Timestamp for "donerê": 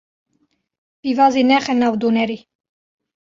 2.01-2.37